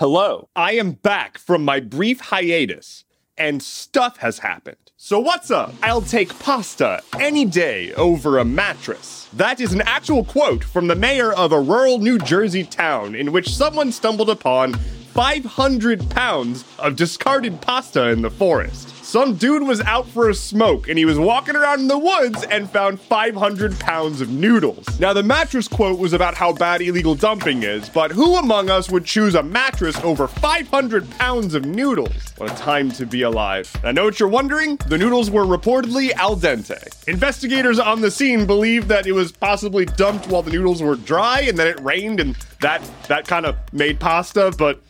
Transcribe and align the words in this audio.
Hello, 0.00 0.48
I 0.56 0.76
am 0.76 0.92
back 0.92 1.36
from 1.36 1.62
my 1.62 1.78
brief 1.78 2.20
hiatus, 2.20 3.04
and 3.36 3.62
stuff 3.62 4.16
has 4.16 4.38
happened. 4.38 4.92
So, 4.96 5.18
what's 5.18 5.50
up? 5.50 5.74
I'll 5.82 6.00
take 6.00 6.38
pasta 6.38 7.02
any 7.18 7.44
day 7.44 7.92
over 7.92 8.38
a 8.38 8.44
mattress. 8.46 9.28
That 9.34 9.60
is 9.60 9.74
an 9.74 9.82
actual 9.82 10.24
quote 10.24 10.64
from 10.64 10.86
the 10.86 10.94
mayor 10.94 11.34
of 11.34 11.52
a 11.52 11.60
rural 11.60 11.98
New 11.98 12.18
Jersey 12.18 12.64
town 12.64 13.14
in 13.14 13.30
which 13.30 13.54
someone 13.54 13.92
stumbled 13.92 14.30
upon 14.30 14.72
500 14.72 16.08
pounds 16.08 16.64
of 16.78 16.96
discarded 16.96 17.60
pasta 17.60 18.08
in 18.08 18.22
the 18.22 18.30
forest. 18.30 18.99
Some 19.10 19.34
dude 19.34 19.64
was 19.64 19.80
out 19.80 20.06
for 20.06 20.28
a 20.28 20.34
smoke 20.34 20.88
and 20.88 20.96
he 20.96 21.04
was 21.04 21.18
walking 21.18 21.56
around 21.56 21.80
in 21.80 21.88
the 21.88 21.98
woods 21.98 22.44
and 22.44 22.70
found 22.70 23.00
500 23.00 23.76
pounds 23.80 24.20
of 24.20 24.28
noodles. 24.28 25.00
Now, 25.00 25.12
the 25.12 25.24
mattress 25.24 25.66
quote 25.66 25.98
was 25.98 26.12
about 26.12 26.36
how 26.36 26.52
bad 26.52 26.80
illegal 26.80 27.16
dumping 27.16 27.64
is, 27.64 27.88
but 27.88 28.12
who 28.12 28.36
among 28.36 28.70
us 28.70 28.88
would 28.88 29.04
choose 29.04 29.34
a 29.34 29.42
mattress 29.42 29.98
over 30.04 30.28
500 30.28 31.10
pounds 31.18 31.54
of 31.54 31.64
noodles? 31.64 32.14
What 32.36 32.52
a 32.52 32.54
time 32.54 32.92
to 32.92 33.04
be 33.04 33.22
alive. 33.22 33.68
I 33.82 33.90
know 33.90 34.04
what 34.04 34.20
you're 34.20 34.28
wondering. 34.28 34.76
The 34.86 34.96
noodles 34.96 35.28
were 35.28 35.44
reportedly 35.44 36.12
al 36.12 36.36
dente. 36.36 37.08
Investigators 37.08 37.80
on 37.80 38.02
the 38.02 38.12
scene 38.12 38.46
believe 38.46 38.86
that 38.86 39.08
it 39.08 39.12
was 39.12 39.32
possibly 39.32 39.86
dumped 39.86 40.28
while 40.28 40.42
the 40.42 40.52
noodles 40.52 40.84
were 40.84 40.94
dry 40.94 41.40
and 41.40 41.58
then 41.58 41.66
it 41.66 41.80
rained 41.80 42.20
and 42.20 42.36
that 42.60 42.80
that 43.08 43.26
kind 43.26 43.44
of 43.44 43.56
made 43.72 43.98
pasta, 43.98 44.52
but 44.56 44.80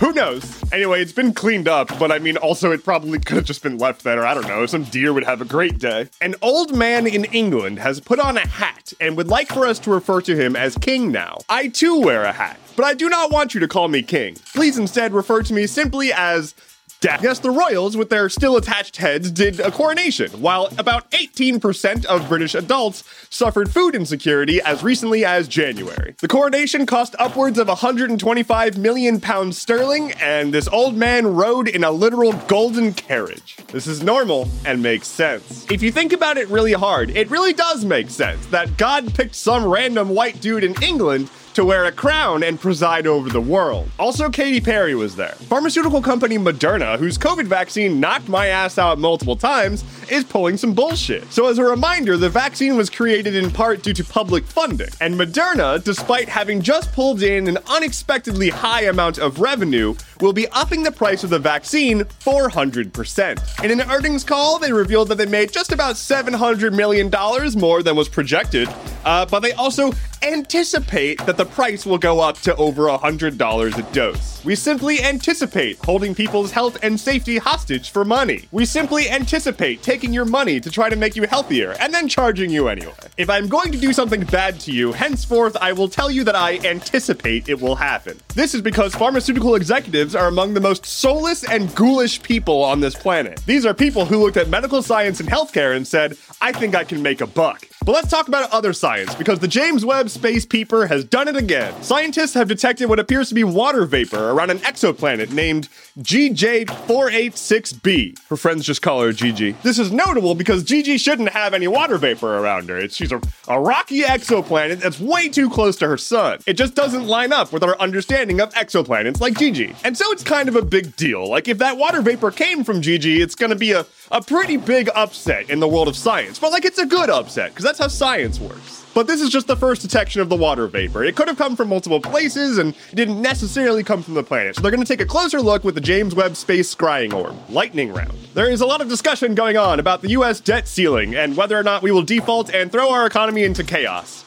who 0.00 0.12
knows? 0.14 0.42
Anyway, 0.72 1.02
it's 1.02 1.12
been 1.12 1.34
cleaned 1.34 1.68
up, 1.68 1.96
but 1.98 2.10
I 2.10 2.18
mean, 2.18 2.38
also, 2.38 2.72
it 2.72 2.82
probably 2.82 3.18
could 3.18 3.36
have 3.36 3.44
just 3.44 3.62
been 3.62 3.76
left 3.76 4.02
there. 4.02 4.24
I 4.24 4.32
don't 4.32 4.48
know. 4.48 4.64
Some 4.64 4.84
deer 4.84 5.12
would 5.12 5.24
have 5.24 5.42
a 5.42 5.44
great 5.44 5.78
day. 5.78 6.08
An 6.22 6.34
old 6.40 6.74
man 6.74 7.06
in 7.06 7.26
England 7.26 7.78
has 7.80 8.00
put 8.00 8.18
on 8.18 8.38
a 8.38 8.46
hat 8.48 8.94
and 8.98 9.14
would 9.18 9.28
like 9.28 9.48
for 9.48 9.66
us 9.66 9.78
to 9.80 9.90
refer 9.90 10.22
to 10.22 10.34
him 10.34 10.56
as 10.56 10.74
King 10.78 11.12
now. 11.12 11.36
I 11.50 11.68
too 11.68 12.00
wear 12.00 12.24
a 12.24 12.32
hat, 12.32 12.58
but 12.76 12.86
I 12.86 12.94
do 12.94 13.10
not 13.10 13.30
want 13.30 13.52
you 13.52 13.60
to 13.60 13.68
call 13.68 13.88
me 13.88 14.02
King. 14.02 14.36
Please 14.54 14.78
instead 14.78 15.12
refer 15.12 15.42
to 15.42 15.52
me 15.52 15.66
simply 15.66 16.14
as 16.14 16.54
Dad. 17.00 17.20
Yes, 17.22 17.38
the 17.38 17.50
royals, 17.50 17.96
with 17.96 18.10
their 18.10 18.28
still 18.28 18.58
attached 18.58 18.98
heads, 18.98 19.30
did 19.30 19.58
a 19.58 19.70
coronation, 19.70 20.30
while 20.32 20.68
about 20.76 21.10
18% 21.12 22.04
of 22.04 22.28
British 22.28 22.54
adults 22.54 23.04
suffered 23.30 23.70
food 23.70 23.94
insecurity 23.94 24.60
as 24.60 24.82
recently 24.82 25.24
as 25.24 25.48
January. 25.48 26.14
The 26.20 26.28
coronation 26.28 26.84
cost 26.84 27.16
upwards 27.18 27.58
of 27.58 27.68
125 27.68 28.76
million 28.76 29.18
pounds 29.18 29.56
sterling, 29.56 30.12
and 30.20 30.52
this 30.52 30.68
old 30.68 30.94
man 30.94 31.26
rode 31.26 31.68
in 31.68 31.84
a 31.84 31.90
literal 31.90 32.34
golden 32.34 32.92
carriage. 32.92 33.56
This 33.68 33.86
is 33.86 34.02
normal 34.02 34.50
and 34.66 34.82
makes 34.82 35.08
sense. 35.08 35.66
If 35.70 35.80
you 35.80 35.90
think 35.90 36.12
about 36.12 36.36
it 36.36 36.48
really 36.48 36.74
hard, 36.74 37.08
it 37.16 37.30
really 37.30 37.54
does 37.54 37.82
make 37.82 38.10
sense 38.10 38.44
that 38.48 38.76
God 38.76 39.14
picked 39.14 39.36
some 39.36 39.64
random 39.64 40.10
white 40.10 40.42
dude 40.42 40.64
in 40.64 40.74
England 40.82 41.30
to 41.54 41.64
wear 41.64 41.84
a 41.84 41.92
crown 41.92 42.42
and 42.42 42.60
preside 42.60 43.06
over 43.06 43.28
the 43.28 43.40
world. 43.40 43.90
Also, 43.98 44.30
Katy 44.30 44.60
Perry 44.60 44.94
was 44.94 45.16
there. 45.16 45.32
Pharmaceutical 45.48 46.02
company 46.02 46.38
Moderna, 46.38 46.98
whose 46.98 47.18
COVID 47.18 47.46
vaccine 47.46 48.00
knocked 48.00 48.28
my 48.28 48.46
ass 48.46 48.78
out 48.78 48.98
multiple 48.98 49.36
times, 49.36 49.84
is 50.10 50.24
pulling 50.24 50.56
some 50.56 50.74
bullshit. 50.74 51.30
So, 51.32 51.46
as 51.46 51.58
a 51.58 51.64
reminder, 51.64 52.16
the 52.16 52.28
vaccine 52.28 52.76
was 52.76 52.90
created 52.90 53.34
in 53.34 53.50
part 53.50 53.82
due 53.82 53.94
to 53.94 54.04
public 54.04 54.44
funding. 54.44 54.88
And 55.00 55.14
Moderna, 55.14 55.82
despite 55.82 56.28
having 56.28 56.60
just 56.60 56.92
pulled 56.92 57.22
in 57.22 57.48
an 57.48 57.58
unexpectedly 57.68 58.50
high 58.50 58.82
amount 58.82 59.18
of 59.18 59.40
revenue, 59.40 59.94
will 60.20 60.32
be 60.32 60.48
upping 60.48 60.82
the 60.82 60.92
price 60.92 61.24
of 61.24 61.30
the 61.30 61.38
vaccine 61.38 62.00
400%. 62.00 63.64
In 63.64 63.80
an 63.80 63.90
earnings 63.90 64.24
call, 64.24 64.58
they 64.58 64.72
revealed 64.72 65.08
that 65.08 65.16
they 65.16 65.26
made 65.26 65.52
just 65.52 65.72
about 65.72 65.94
$700 65.96 66.74
million 66.74 67.10
more 67.58 67.82
than 67.82 67.96
was 67.96 68.08
projected, 68.08 68.68
uh, 69.04 69.26
but 69.26 69.40
they 69.40 69.52
also 69.52 69.92
anticipate 70.22 71.24
that 71.26 71.36
the 71.36 71.44
price 71.44 71.86
will 71.86 71.98
go 71.98 72.20
up 72.20 72.36
to 72.38 72.54
over 72.56 72.84
$100 72.84 73.78
a 73.78 73.92
dose. 73.92 74.44
We 74.44 74.54
simply 74.54 75.02
anticipate 75.02 75.78
holding 75.78 76.14
people's 76.14 76.50
health 76.50 76.78
and 76.82 76.98
safety 76.98 77.38
hostage 77.38 77.90
for 77.90 78.04
money. 78.04 78.48
We 78.52 78.66
simply 78.66 79.08
anticipate 79.08 79.82
taking 79.82 80.12
your 80.12 80.24
money 80.24 80.60
to 80.60 80.70
try 80.70 80.88
to 80.88 80.96
make 80.96 81.16
you 81.16 81.26
healthier 81.26 81.74
and 81.80 81.92
then 81.92 82.08
charging 82.08 82.50
you 82.50 82.68
anyway. 82.68 82.92
If 83.16 83.30
I'm 83.30 83.48
going 83.48 83.72
to 83.72 83.78
do 83.78 83.92
something 83.92 84.24
bad 84.24 84.60
to 84.60 84.72
you, 84.72 84.92
henceforth 84.92 85.56
I 85.60 85.72
will 85.72 85.88
tell 85.88 86.10
you 86.10 86.24
that 86.24 86.36
I 86.36 86.58
anticipate 86.66 87.48
it 87.48 87.60
will 87.60 87.76
happen. 87.76 88.18
This 88.34 88.54
is 88.54 88.60
because 88.60 88.94
pharmaceutical 88.94 89.54
executives 89.54 90.14
are 90.14 90.28
among 90.28 90.54
the 90.54 90.60
most 90.60 90.84
soulless 90.84 91.44
and 91.44 91.74
ghoulish 91.74 92.22
people 92.22 92.62
on 92.62 92.80
this 92.80 92.94
planet. 92.94 93.40
These 93.46 93.64
are 93.64 93.74
people 93.74 94.04
who 94.04 94.22
looked 94.22 94.36
at 94.36 94.48
medical 94.48 94.82
science 94.82 95.20
and 95.20 95.28
healthcare 95.28 95.76
and 95.76 95.86
said, 95.86 96.16
I 96.40 96.52
think 96.52 96.74
I 96.74 96.84
can 96.84 97.02
make 97.02 97.20
a 97.20 97.26
buck. 97.26 97.69
But 97.82 97.92
let's 97.92 98.10
talk 98.10 98.28
about 98.28 98.50
other 98.50 98.74
science 98.74 99.14
because 99.14 99.38
the 99.38 99.48
James 99.48 99.86
Webb 99.86 100.10
Space 100.10 100.44
Peeper 100.44 100.86
has 100.86 101.02
done 101.02 101.28
it 101.28 101.36
again. 101.36 101.82
Scientists 101.82 102.34
have 102.34 102.46
detected 102.46 102.90
what 102.90 102.98
appears 102.98 103.30
to 103.30 103.34
be 103.34 103.42
water 103.42 103.86
vapor 103.86 104.32
around 104.32 104.50
an 104.50 104.58
exoplanet 104.58 105.32
named 105.32 105.70
GJ486b. 105.98 108.18
Her 108.28 108.36
friends 108.36 108.66
just 108.66 108.82
call 108.82 109.00
her 109.00 109.12
Gigi. 109.12 109.52
This 109.62 109.78
is 109.78 109.90
notable 109.90 110.34
because 110.34 110.62
Gigi 110.62 110.98
shouldn't 110.98 111.30
have 111.30 111.54
any 111.54 111.68
water 111.68 111.96
vapor 111.96 112.36
around 112.36 112.68
her. 112.68 112.76
It's, 112.76 112.96
she's 112.96 113.12
a, 113.12 113.20
a 113.48 113.58
rocky 113.58 114.02
exoplanet 114.02 114.80
that's 114.80 115.00
way 115.00 115.30
too 115.30 115.48
close 115.48 115.76
to 115.76 115.88
her 115.88 115.96
sun. 115.96 116.40
It 116.46 116.58
just 116.58 116.74
doesn't 116.74 117.06
line 117.06 117.32
up 117.32 117.50
with 117.50 117.64
our 117.64 117.78
understanding 117.78 118.42
of 118.42 118.52
exoplanets 118.52 119.22
like 119.22 119.38
Gigi. 119.38 119.74
And 119.84 119.96
so 119.96 120.04
it's 120.12 120.22
kind 120.22 120.50
of 120.50 120.56
a 120.56 120.62
big 120.62 120.96
deal. 120.96 121.26
Like 121.30 121.48
if 121.48 121.56
that 121.58 121.78
water 121.78 122.02
vapor 122.02 122.30
came 122.30 122.62
from 122.62 122.82
Gigi, 122.82 123.22
it's 123.22 123.34
gonna 123.34 123.56
be 123.56 123.72
a, 123.72 123.86
a 124.10 124.20
pretty 124.20 124.58
big 124.58 124.90
upset 124.94 125.48
in 125.48 125.60
the 125.60 125.68
world 125.68 125.88
of 125.88 125.96
science. 125.96 126.38
But 126.38 126.52
like 126.52 126.66
it's 126.66 126.78
a 126.78 126.84
good 126.84 127.08
upset, 127.08 127.54
because 127.54 127.69
that's 127.70 127.78
how 127.78 127.86
science 127.86 128.40
works. 128.40 128.84
But 128.94 129.06
this 129.06 129.20
is 129.20 129.30
just 129.30 129.46
the 129.46 129.54
first 129.54 129.80
detection 129.80 130.20
of 130.20 130.28
the 130.28 130.34
water 130.34 130.66
vapor. 130.66 131.04
It 131.04 131.14
could 131.14 131.28
have 131.28 131.38
come 131.38 131.54
from 131.54 131.68
multiple 131.68 132.00
places 132.00 132.58
and 132.58 132.74
didn't 132.94 133.22
necessarily 133.22 133.84
come 133.84 134.02
from 134.02 134.14
the 134.14 134.24
planet. 134.24 134.56
So 134.56 134.62
they're 134.62 134.72
going 134.72 134.82
to 134.82 134.88
take 134.88 135.00
a 135.00 135.06
closer 135.06 135.40
look 135.40 135.62
with 135.62 135.76
the 135.76 135.80
James 135.80 136.12
Webb 136.12 136.34
Space 136.34 136.74
Scrying 136.74 137.14
Orb, 137.14 137.36
Lightning 137.48 137.92
Round. 137.92 138.12
There 138.34 138.50
is 138.50 138.60
a 138.60 138.66
lot 138.66 138.80
of 138.80 138.88
discussion 138.88 139.36
going 139.36 139.56
on 139.56 139.78
about 139.78 140.02
the 140.02 140.08
US 140.08 140.40
debt 140.40 140.66
ceiling 140.66 141.14
and 141.14 141.36
whether 141.36 141.56
or 141.56 141.62
not 141.62 141.80
we 141.80 141.92
will 141.92 142.02
default 142.02 142.52
and 142.52 142.72
throw 142.72 142.90
our 142.90 143.06
economy 143.06 143.44
into 143.44 143.62
chaos. 143.62 144.24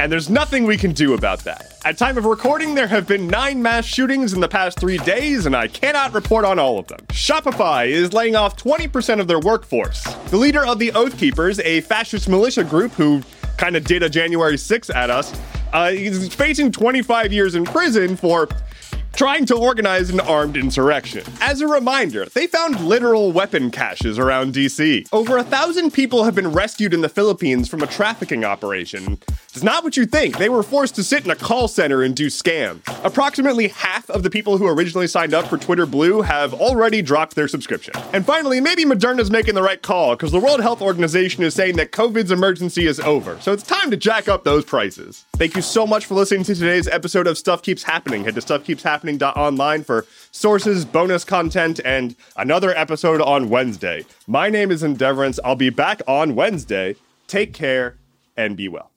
And 0.00 0.10
there's 0.10 0.30
nothing 0.30 0.64
we 0.64 0.78
can 0.78 0.92
do 0.92 1.12
about 1.12 1.40
that. 1.40 1.74
At 1.84 1.98
time 1.98 2.16
of 2.16 2.24
recording, 2.24 2.74
there 2.74 2.86
have 2.86 3.06
been 3.06 3.26
nine 3.28 3.60
mass 3.60 3.84
shootings 3.84 4.32
in 4.32 4.40
the 4.40 4.48
past 4.48 4.80
three 4.80 4.96
days, 4.96 5.44
and 5.44 5.54
I 5.54 5.68
cannot 5.68 6.14
report 6.14 6.46
on 6.46 6.58
all 6.58 6.78
of 6.78 6.86
them. 6.86 7.00
Shopify 7.08 7.86
is 7.86 8.14
laying 8.14 8.34
off 8.34 8.56
20% 8.56 9.20
of 9.20 9.28
their 9.28 9.40
workforce. 9.40 10.02
The 10.30 10.38
leader 10.38 10.64
of 10.64 10.78
the 10.78 10.90
Oath 10.92 11.18
Keepers, 11.18 11.60
a 11.60 11.82
fascist 11.82 12.30
militia 12.30 12.64
group 12.64 12.92
who 12.92 13.22
kind 13.58 13.76
of 13.76 13.84
did 13.84 14.02
a 14.02 14.08
January 14.08 14.56
6th 14.56 14.88
at 14.94 15.10
us, 15.10 15.38
uh, 15.74 15.90
facing 16.30 16.72
25 16.72 17.30
years 17.30 17.54
in 17.54 17.64
prison 17.64 18.16
for 18.16 18.48
trying 19.20 19.44
to 19.44 19.54
organize 19.54 20.08
an 20.08 20.18
armed 20.18 20.56
insurrection. 20.56 21.22
As 21.42 21.60
a 21.60 21.66
reminder, 21.66 22.24
they 22.24 22.46
found 22.46 22.80
literal 22.80 23.32
weapon 23.32 23.70
caches 23.70 24.18
around 24.18 24.54
DC. 24.54 25.06
Over 25.12 25.36
a 25.36 25.44
thousand 25.44 25.90
people 25.90 26.24
have 26.24 26.34
been 26.34 26.52
rescued 26.52 26.94
in 26.94 27.02
the 27.02 27.08
Philippines 27.10 27.68
from 27.68 27.82
a 27.82 27.86
trafficking 27.86 28.46
operation. 28.46 29.18
It's 29.52 29.62
not 29.62 29.84
what 29.84 29.98
you 29.98 30.06
think. 30.06 30.38
They 30.38 30.48
were 30.48 30.62
forced 30.62 30.94
to 30.94 31.02
sit 31.02 31.26
in 31.26 31.30
a 31.30 31.36
call 31.36 31.68
center 31.68 32.02
and 32.02 32.16
do 32.16 32.28
scams. 32.28 32.80
Approximately 33.04 33.68
half 33.68 34.08
of 34.08 34.22
the 34.22 34.30
people 34.30 34.56
who 34.56 34.66
originally 34.66 35.06
signed 35.06 35.34
up 35.34 35.48
for 35.48 35.58
Twitter 35.58 35.84
Blue 35.84 36.22
have 36.22 36.54
already 36.54 37.02
dropped 37.02 37.34
their 37.34 37.48
subscription. 37.48 37.92
And 38.14 38.24
finally, 38.24 38.58
maybe 38.58 38.86
Moderna's 38.86 39.30
making 39.30 39.54
the 39.54 39.62
right 39.62 39.82
call 39.82 40.16
because 40.16 40.32
the 40.32 40.40
World 40.40 40.62
Health 40.62 40.80
Organization 40.80 41.42
is 41.42 41.54
saying 41.54 41.76
that 41.76 41.92
COVID's 41.92 42.30
emergency 42.30 42.86
is 42.86 43.00
over. 43.00 43.38
So 43.40 43.52
it's 43.52 43.64
time 43.64 43.90
to 43.90 43.98
jack 43.98 44.28
up 44.28 44.44
those 44.44 44.64
prices. 44.64 45.26
Thank 45.32 45.56
you 45.56 45.62
so 45.62 45.86
much 45.86 46.06
for 46.06 46.14
listening 46.14 46.44
to 46.44 46.54
today's 46.54 46.88
episode 46.88 47.26
of 47.26 47.36
Stuff 47.36 47.60
Keeps 47.62 47.82
Happening. 47.82 48.24
Head 48.24 48.36
to 48.36 48.40
stuffkeepshappening.online 49.18 49.84
for 49.84 50.06
sources, 50.30 50.84
bonus 50.84 51.24
content, 51.24 51.80
and 51.84 52.16
another 52.36 52.76
episode 52.76 53.20
on 53.20 53.48
Wednesday. 53.48 54.04
My 54.26 54.48
name 54.48 54.70
is 54.70 54.82
Endeavorance. 54.82 55.38
I'll 55.44 55.56
be 55.56 55.70
back 55.70 56.02
on 56.06 56.34
Wednesday. 56.34 56.96
Take 57.26 57.52
care 57.52 57.96
and 58.36 58.56
be 58.56 58.68
well. 58.68 58.90